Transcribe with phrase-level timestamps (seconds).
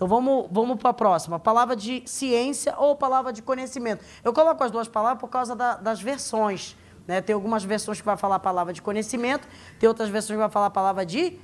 [0.00, 1.38] Então vamos, vamos para a próxima.
[1.38, 4.02] Palavra de ciência ou palavra de conhecimento.
[4.24, 6.74] Eu coloco as duas palavras por causa da, das versões.
[7.06, 7.20] Né?
[7.20, 9.46] Tem algumas versões que vai falar a palavra de conhecimento,
[9.78, 11.38] tem outras versões que vai falar a palavra de,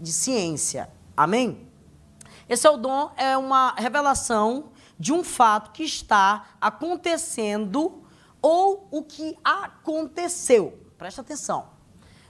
[0.00, 0.90] de ciência.
[1.16, 1.68] Amém?
[2.48, 8.02] Esse é o dom, é uma revelação de um fato que está acontecendo
[8.42, 10.76] ou o que aconteceu.
[10.98, 11.68] Presta atenção.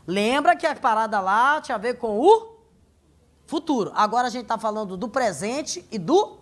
[0.07, 2.56] Lembra que a parada lá tinha a ver com o
[3.47, 3.93] futuro.
[3.95, 6.39] Agora a gente está falando do presente e do,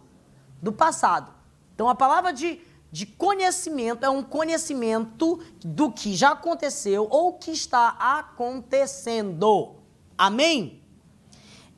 [0.62, 1.32] do passado.
[1.74, 7.50] Então a palavra de, de conhecimento é um conhecimento do que já aconteceu ou que
[7.50, 9.76] está acontecendo.
[10.16, 10.82] Amém?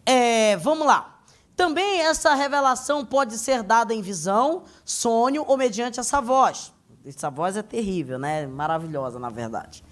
[0.05, 1.21] É, vamos lá.
[1.57, 6.71] Também essa revelação pode ser dada em visão, sonho ou mediante essa voz.
[7.05, 8.47] Essa voz é terrível, né?
[8.47, 9.83] Maravilhosa, na verdade.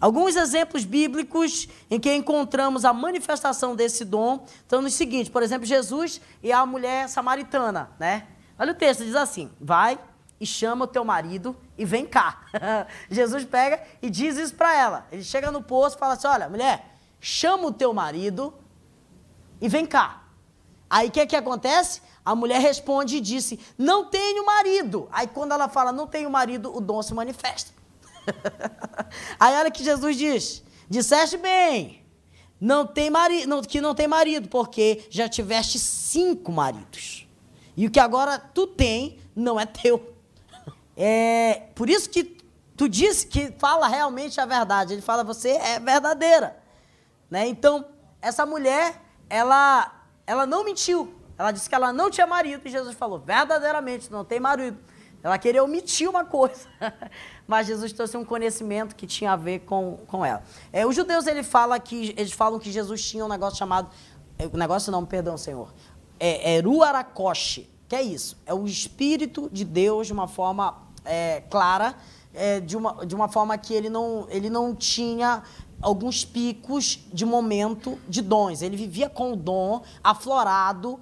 [0.00, 5.66] Alguns exemplos bíblicos em que encontramos a manifestação desse dom estão no seguinte, por exemplo,
[5.66, 8.26] Jesus e a mulher samaritana, né?
[8.58, 9.98] Olha o texto, diz assim: Vai
[10.38, 12.42] e chama o teu marido e vem cá.
[13.10, 15.06] Jesus pega e diz isso para ela.
[15.10, 18.52] Ele chega no poço e fala assim: Olha, mulher, chama o teu marido
[19.60, 20.24] e vem cá.
[20.88, 22.02] Aí o que, que acontece?
[22.24, 25.08] A mulher responde e disse: Não tenho marido.
[25.10, 27.72] Aí quando ela fala não tenho marido, o dom se manifesta.
[29.38, 32.04] Aí olha que Jesus diz: Disseste bem,
[32.60, 37.26] não tem marido, não, que não tem marido, porque já tiveste cinco maridos.
[37.76, 40.14] E o que agora tu tem não é teu.
[40.96, 42.36] É por isso que
[42.76, 44.94] tu disse que fala realmente a verdade.
[44.94, 46.56] Ele fala, você é verdadeira.
[47.30, 47.46] Né?
[47.48, 47.84] Então,
[48.22, 49.92] essa mulher, ela
[50.26, 51.14] ela não mentiu.
[51.38, 54.78] Ela disse que ela não tinha marido e Jesus falou: verdadeiramente, não tem marido.
[55.26, 56.68] Ela queria omitir uma coisa,
[57.48, 60.40] mas Jesus trouxe um conhecimento que tinha a ver com, com ela.
[60.72, 63.90] É, os judeus ele fala que, eles falam que Jesus tinha um negócio chamado.
[64.38, 65.74] É, o negócio não, perdão, Senhor.
[66.20, 67.68] É, é Ruarakoshi.
[67.88, 68.36] Que é isso?
[68.46, 71.96] É o Espírito de Deus de uma forma é, clara,
[72.32, 75.42] é, de, uma, de uma forma que ele não, ele não tinha
[75.82, 78.62] alguns picos de momento de dons.
[78.62, 81.00] Ele vivia com o dom aflorado,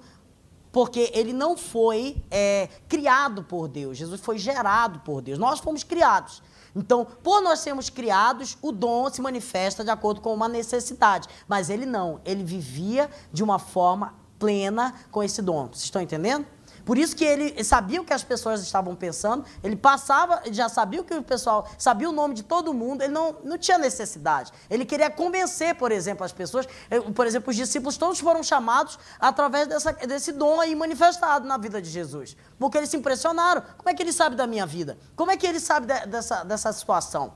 [0.75, 3.97] porque ele não foi é, criado por Deus.
[3.97, 5.39] Jesus foi gerado por Deus.
[5.39, 6.43] Nós fomos criados.
[6.75, 11.29] Então, por nós sermos criados, o dom se manifesta de acordo com uma necessidade.
[11.47, 12.19] Mas ele não.
[12.25, 15.67] Ele vivia de uma forma plena com esse dom.
[15.67, 16.45] Vocês estão entendendo?
[16.85, 21.01] Por isso que ele sabia o que as pessoas estavam pensando, ele passava, já sabia
[21.01, 24.51] o que o pessoal, sabia o nome de todo mundo, ele não, não tinha necessidade.
[24.69, 26.67] Ele queria convencer, por exemplo, as pessoas.
[27.15, 31.81] Por exemplo, os discípulos todos foram chamados através dessa, desse dom aí manifestado na vida
[31.81, 32.37] de Jesus.
[32.59, 33.63] Porque eles se impressionaram.
[33.77, 34.97] Como é que ele sabe da minha vida?
[35.15, 37.33] Como é que ele sabe de, dessa, dessa situação?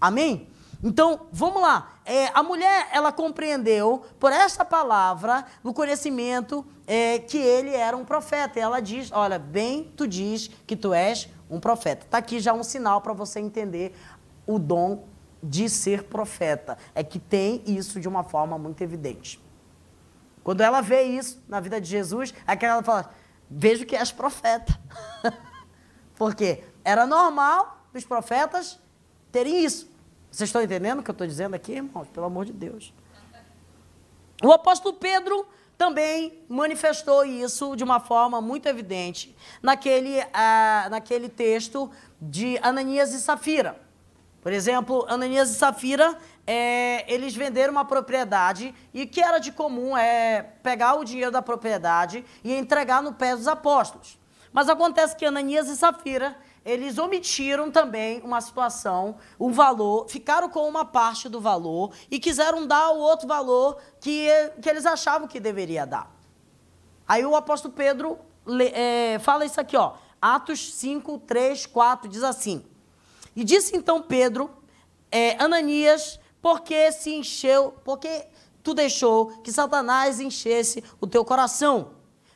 [0.00, 0.48] Amém?
[0.86, 1.98] Então, vamos lá.
[2.04, 8.04] É, a mulher, ela compreendeu por essa palavra, no conhecimento, é, que ele era um
[8.04, 8.56] profeta.
[8.56, 12.06] E ela diz: Olha, bem tu diz que tu és um profeta.
[12.06, 13.96] Está aqui já um sinal para você entender
[14.46, 15.08] o dom
[15.42, 16.78] de ser profeta.
[16.94, 19.42] É que tem isso de uma forma muito evidente.
[20.44, 23.10] Quando ela vê isso na vida de Jesus, é que ela fala:
[23.50, 24.78] Vejo que és profeta.
[26.14, 28.78] Porque era normal dos profetas
[29.32, 29.95] terem isso.
[30.36, 32.08] Vocês estão entendendo o que eu estou dizendo aqui, irmãos?
[32.08, 32.92] Pelo amor de Deus.
[34.44, 35.48] O apóstolo Pedro
[35.78, 43.20] também manifestou isso de uma forma muito evidente naquele, ah, naquele texto de Ananias e
[43.22, 43.80] Safira.
[44.42, 49.96] Por exemplo, Ananias e Safira, é, eles venderam uma propriedade e que era de comum
[49.96, 54.18] é pegar o dinheiro da propriedade e entregar no pé dos apóstolos.
[54.52, 56.36] Mas acontece que Ananias e Safira,
[56.66, 62.66] eles omitiram também uma situação, o valor, ficaram com uma parte do valor e quiseram
[62.66, 64.28] dar o outro valor que,
[64.60, 66.12] que eles achavam que deveria dar.
[67.06, 68.18] Aí o apóstolo Pedro
[68.74, 69.94] é, fala isso aqui, ó.
[70.20, 72.64] Atos 5, 3, 4, diz assim.
[73.36, 74.50] E disse então Pedro,
[75.08, 78.26] é, Ananias, porque se encheu, porque
[78.64, 81.92] tu deixou que Satanás enchesse o teu coração,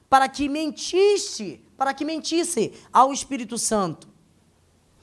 [0.08, 4.10] para que mentisse, para que mentisse ao Espírito Santo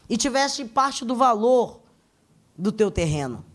[0.09, 1.81] e tiveste parte do valor
[2.57, 3.45] do teu terreno.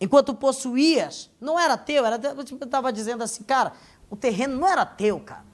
[0.00, 3.72] Enquanto possuías, não era teu, era eu estava dizendo assim, cara,
[4.08, 5.44] o terreno não era teu, cara.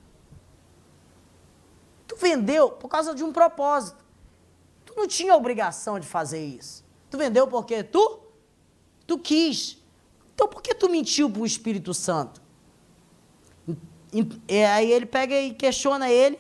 [2.07, 4.05] Tu vendeu por causa de um propósito.
[4.85, 6.85] Tu não tinha obrigação de fazer isso.
[7.11, 8.21] Tu vendeu porque tu
[9.07, 9.83] tu quis.
[10.35, 12.43] Então por que tu mentiu para o Espírito Santo?
[14.49, 16.39] E aí ele pega e questiona ele.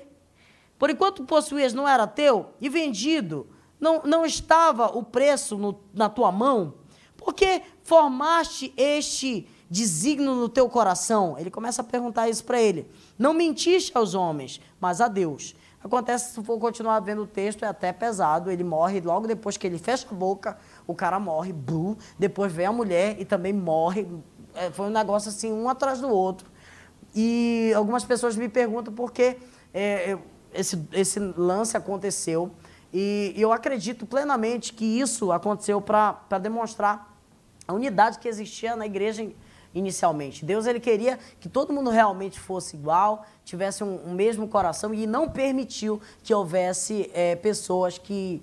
[0.78, 3.48] Por enquanto possuías não era teu e vendido
[3.80, 6.74] não, não estava o preço no, na tua mão?
[7.16, 11.38] Porque formaste este designo no teu coração?
[11.38, 12.90] Ele começa a perguntar isso para ele.
[13.18, 15.54] Não mentiste aos homens, mas a Deus.
[15.82, 18.50] Acontece, se for continuar vendo o texto, é até pesado.
[18.50, 20.56] Ele morre logo depois que ele fecha a boca,
[20.86, 21.54] o cara morre.
[22.18, 24.08] Depois vem a mulher e também morre.
[24.54, 26.50] É, foi um negócio assim, um atrás do outro.
[27.14, 29.36] E algumas pessoas me perguntam por que
[29.74, 30.16] é,
[30.54, 32.50] esse, esse lance aconteceu.
[32.96, 37.12] E, eu acredito plenamente que isso aconteceu para demonstrar
[37.66, 39.28] a unidade que existia na igreja
[39.74, 40.44] inicialmente.
[40.44, 45.08] Deus ele queria que todo mundo realmente fosse igual, tivesse um, um mesmo coração e
[45.08, 48.40] não permitiu que houvesse é, pessoas que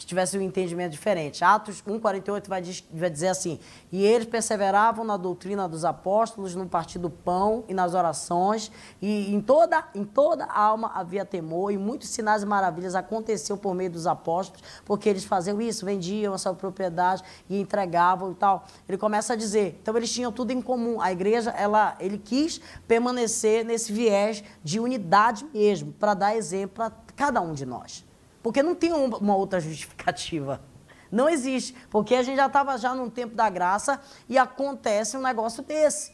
[0.00, 1.44] que tivesse um entendimento diferente.
[1.44, 3.60] Atos 1,48 vai, vai dizer assim:
[3.92, 9.30] E eles perseveravam na doutrina dos apóstolos, no partir do pão e nas orações, e
[9.30, 13.90] em toda, em toda alma havia temor, e muitos sinais e maravilhas aconteciam por meio
[13.90, 18.64] dos apóstolos, porque eles faziam isso, vendiam a sua propriedade e entregavam e tal.
[18.88, 20.98] Ele começa a dizer: então eles tinham tudo em comum.
[20.98, 22.58] A igreja, ela, ele quis
[22.88, 28.08] permanecer nesse viés de unidade mesmo, para dar exemplo para cada um de nós.
[28.42, 30.60] Porque não tem uma outra justificativa.
[31.10, 31.74] Não existe.
[31.90, 36.12] Porque a gente já estava já num tempo da graça e acontece um negócio desse.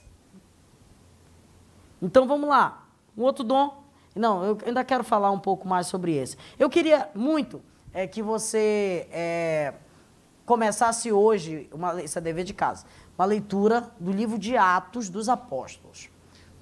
[2.00, 2.86] Então vamos lá.
[3.16, 3.84] Um outro dom.
[4.14, 6.36] Não, eu ainda quero falar um pouco mais sobre esse.
[6.58, 7.60] Eu queria muito
[7.92, 9.74] é, que você é,
[10.46, 12.86] começasse hoje, uma, isso é dever de casa,
[13.18, 16.08] uma leitura do livro de Atos dos Apóstolos.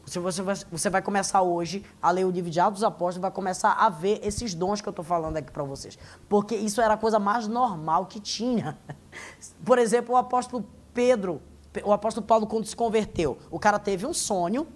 [0.06, 3.30] Se você você vai começar hoje a ler o livro de Atos dos Apóstolos, vai
[3.30, 5.98] começar a ver esses dons que eu estou falando aqui para vocês.
[6.28, 8.78] Porque isso era a coisa mais normal que tinha.
[9.64, 11.40] Por exemplo, o apóstolo Pedro,
[11.82, 14.66] o apóstolo Paulo, quando se converteu, o cara teve um sonho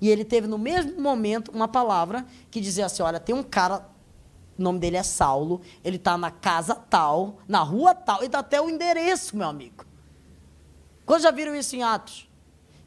[0.00, 3.86] e ele teve no mesmo momento uma palavra que dizia assim: olha, tem um cara,
[4.58, 8.38] o nome dele é Saulo, ele está na casa tal, na rua tal, e dá
[8.38, 9.84] até o endereço, meu amigo.
[11.04, 12.28] Quando já viram isso em Atos?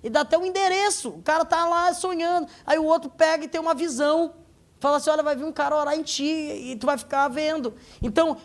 [0.07, 1.09] E dá até um endereço.
[1.09, 2.48] O cara tá lá sonhando.
[2.65, 4.36] Aí o outro pega e tem uma visão.
[4.80, 7.75] Fala assim: olha, vai vir um cara orar em ti e tu vai ficar vendo.
[8.01, 8.38] Então,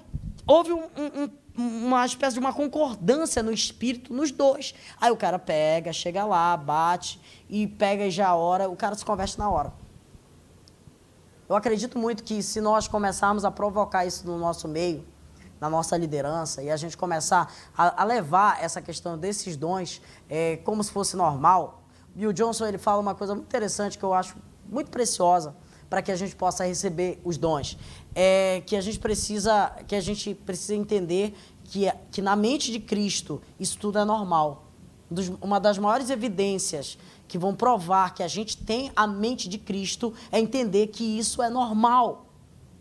[0.45, 1.31] houve um, um,
[1.87, 4.75] uma espécie de uma concordância no espírito nos dois.
[5.01, 8.69] Aí o cara pega, chega lá, bate e pega e já ora.
[8.69, 9.73] O cara se converte na hora.
[11.49, 15.07] Eu acredito muito que se nós começarmos a provocar isso no nosso meio,
[15.63, 17.49] na nossa liderança e a gente começar
[17.79, 21.85] a, a levar essa questão desses dons é, como se fosse normal.
[22.17, 24.35] Bill Johnson ele fala uma coisa muito interessante que eu acho
[24.69, 25.55] muito preciosa
[25.89, 27.79] para que a gente possa receber os dons.
[28.13, 31.33] É que a gente precisa, que a gente precisa entender
[31.63, 34.65] que, que na mente de Cristo isso tudo é normal.
[35.41, 36.99] Uma das maiores evidências
[37.29, 41.41] que vão provar que a gente tem a mente de Cristo é entender que isso
[41.41, 42.32] é normal.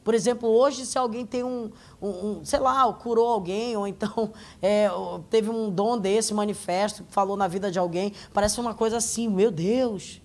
[0.03, 1.71] Por exemplo, hoje, se alguém tem um,
[2.01, 4.89] um, um sei lá, curou alguém, ou então é,
[5.30, 9.51] teve um dom desse, manifesto, falou na vida de alguém, parece uma coisa assim, meu
[9.51, 10.21] Deus.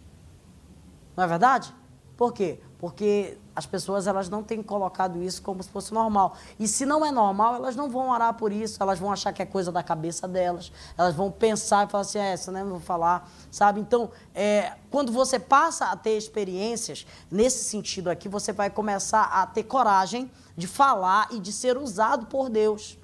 [1.17, 1.75] Não é verdade?
[2.17, 2.61] Por quê?
[2.79, 6.37] Porque as pessoas elas não têm colocado isso como se fosse normal.
[6.59, 9.41] E se não é normal, elas não vão orar por isso, elas vão achar que
[9.41, 12.73] é coisa da cabeça delas, elas vão pensar e falar assim, é, essa né, não
[12.73, 13.81] vou falar, sabe?
[13.81, 19.47] Então, é, quando você passa a ter experiências nesse sentido aqui, você vai começar a
[19.47, 22.99] ter coragem de falar e de ser usado por Deus.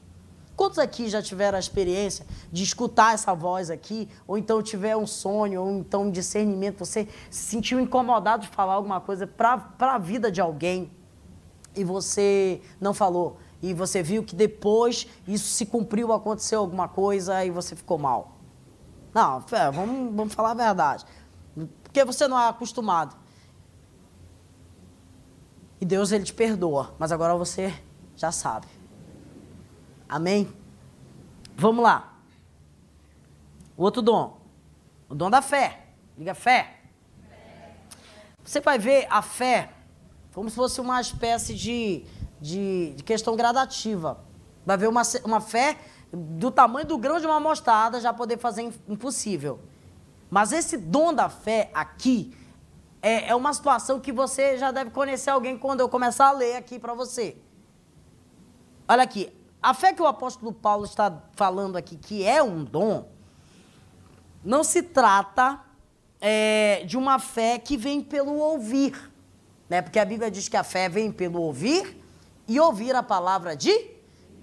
[0.56, 5.06] Quantos aqui já tiveram a experiência de escutar essa voz aqui, ou então tiver um
[5.06, 9.98] sonho, ou então um discernimento, você se sentiu incomodado de falar alguma coisa para a
[9.98, 10.90] vida de alguém
[11.74, 17.44] e você não falou, e você viu que depois isso se cumpriu, aconteceu alguma coisa
[17.44, 18.36] e você ficou mal?
[19.14, 19.42] Não,
[19.72, 21.04] vamos, vamos falar a verdade.
[21.82, 23.16] Porque você não é acostumado.
[25.80, 27.74] E Deus ele te perdoa, mas agora você
[28.16, 28.66] já sabe.
[30.12, 30.46] Amém?
[31.56, 32.12] Vamos lá.
[33.74, 34.38] O outro dom.
[35.08, 35.86] O dom da fé.
[36.18, 36.80] Diga fé.
[38.44, 39.72] Você vai ver a fé
[40.34, 42.04] como se fosse uma espécie de,
[42.38, 44.22] de, de questão gradativa.
[44.66, 45.78] Vai ver uma, uma fé
[46.12, 49.60] do tamanho do grão de uma mostarda já poder fazer impossível.
[50.28, 52.36] Mas esse dom da fé aqui
[53.00, 56.56] é, é uma situação que você já deve conhecer alguém quando eu começar a ler
[56.56, 57.38] aqui para você.
[58.86, 63.08] Olha aqui, a fé que o apóstolo Paulo está falando aqui, que é um dom,
[64.44, 65.60] não se trata
[66.20, 69.10] é, de uma fé que vem pelo ouvir.
[69.68, 69.80] Né?
[69.80, 71.96] Porque a Bíblia diz que a fé vem pelo ouvir
[72.48, 73.90] e ouvir a palavra de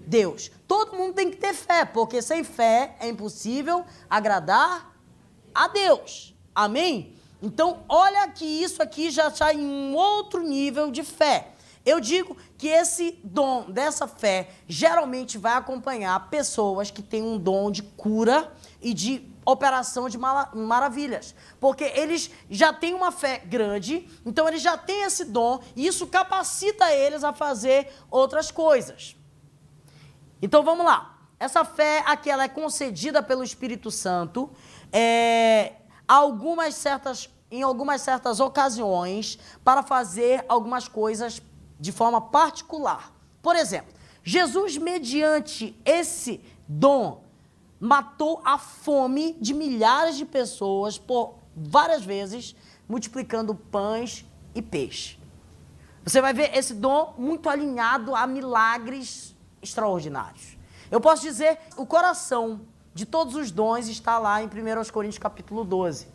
[0.06, 0.50] Deus.
[0.66, 4.90] Todo mundo tem que ter fé, porque sem fé é impossível agradar
[5.54, 6.34] a Deus.
[6.54, 7.14] Amém?
[7.42, 11.52] Então, olha que isso aqui já está em um outro nível de fé.
[11.84, 17.70] Eu digo que esse dom dessa fé geralmente vai acompanhar pessoas que têm um dom
[17.70, 21.34] de cura e de operação de maravilhas.
[21.58, 26.06] Porque eles já têm uma fé grande, então eles já têm esse dom, e isso
[26.06, 29.16] capacita eles a fazer outras coisas.
[30.42, 31.18] Então vamos lá.
[31.38, 34.50] Essa fé aqui ela é concedida pelo Espírito Santo
[34.92, 35.72] é,
[36.06, 41.40] algumas certas, em algumas certas ocasiões para fazer algumas coisas
[41.80, 43.12] de forma particular.
[43.42, 47.24] Por exemplo, Jesus, mediante esse dom,
[47.80, 52.54] matou a fome de milhares de pessoas por várias vezes,
[52.88, 55.18] multiplicando pães e peixe.
[56.04, 60.56] Você vai ver esse dom muito alinhado a milagres extraordinários.
[60.90, 62.60] Eu posso dizer, o coração
[62.94, 64.50] de todos os dons está lá em 1
[64.92, 66.08] Coríntios capítulo 12,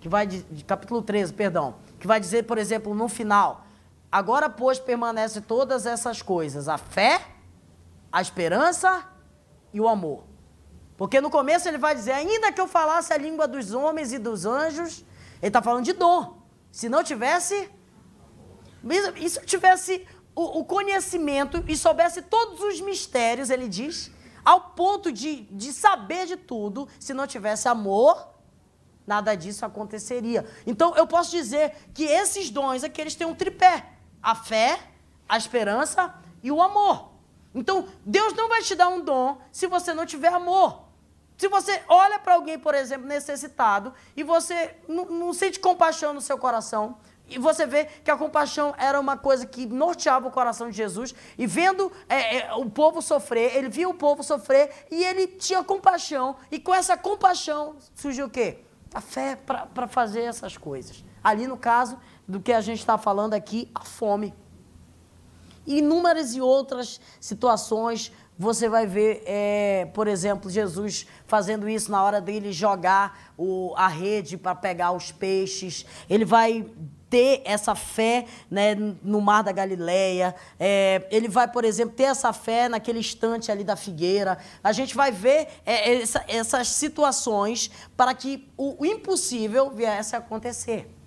[0.00, 3.66] que vai de, de, capítulo 13, perdão, que vai dizer, por exemplo, no final,
[4.12, 7.26] agora pois permanece todas essas coisas, a fé,
[8.12, 9.08] a esperança
[9.72, 10.24] e o amor.
[10.98, 14.18] Porque no começo ele vai dizer, ainda que eu falasse a língua dos homens e
[14.18, 14.98] dos anjos,
[15.40, 16.42] ele está falando de dom.
[16.70, 17.70] Se não tivesse,
[19.16, 24.10] e se eu tivesse o, o conhecimento e soubesse todos os mistérios, ele diz,
[24.44, 28.28] ao ponto de, de saber de tudo, se não tivesse amor,
[29.06, 30.46] nada disso aconteceria.
[30.66, 33.91] Então eu posso dizer que esses dons aqui eles têm um tripé:
[34.22, 34.78] a fé,
[35.28, 37.10] a esperança e o amor.
[37.54, 40.84] Então Deus não vai te dar um dom se você não tiver amor.
[41.36, 46.20] Se você olha para alguém, por exemplo, necessitado e você não, não sente compaixão no
[46.20, 46.96] seu coração,
[47.28, 51.14] e você vê que a compaixão era uma coisa que norteava o coração de Jesus.
[51.38, 55.64] E vendo é, é, o povo sofrer, ele via o povo sofrer e ele tinha
[55.64, 56.36] compaixão.
[56.50, 58.58] E com essa compaixão surgiu o quê?
[58.92, 61.02] A fé para fazer essas coisas.
[61.24, 61.98] Ali no caso
[62.32, 64.32] do que a gente está falando aqui, a fome.
[65.66, 72.22] Inúmeras e outras situações você vai ver, é, por exemplo, Jesus fazendo isso na hora
[72.22, 75.84] dele jogar o, a rede para pegar os peixes.
[76.08, 76.64] Ele vai
[77.10, 80.34] ter essa fé né, no mar da Galileia.
[80.58, 84.38] É, ele vai, por exemplo, ter essa fé naquele instante ali da figueira.
[84.64, 91.01] A gente vai ver é, essa, essas situações para que o impossível viesse a acontecer.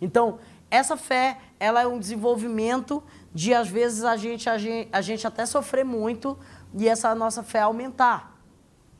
[0.00, 0.38] Então,
[0.70, 3.02] essa fé, ela é um desenvolvimento
[3.34, 6.38] de, às vezes, a gente, a gente, a gente até sofrer muito
[6.74, 8.40] e essa nossa fé aumentar,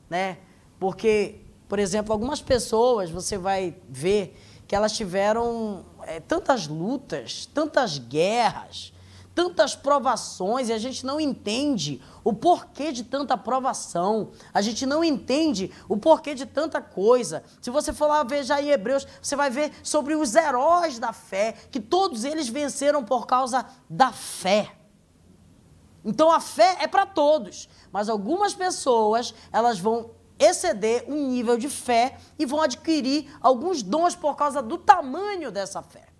[0.09, 0.37] né?
[0.79, 7.97] Porque, por exemplo, algumas pessoas, você vai ver que elas tiveram é, tantas lutas, tantas
[7.97, 8.93] guerras,
[9.33, 15.03] tantas provações e a gente não entende o porquê de tanta provação, a gente não
[15.03, 17.43] entende o porquê de tanta coisa.
[17.61, 21.13] Se você for lá ver já em Hebreus, você vai ver sobre os heróis da
[21.13, 24.75] fé, que todos eles venceram por causa da fé.
[26.03, 31.69] Então a fé é para todos, mas algumas pessoas, elas vão exceder um nível de
[31.69, 36.10] fé e vão adquirir alguns dons por causa do tamanho dessa fé.